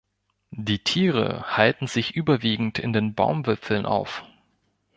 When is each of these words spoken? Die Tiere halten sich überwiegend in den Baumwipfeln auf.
Die 0.57 0.79
Tiere 0.79 1.55
halten 1.55 1.85
sich 1.85 2.15
überwiegend 2.15 2.79
in 2.79 2.91
den 2.91 3.13
Baumwipfeln 3.13 3.85
auf. 3.85 4.23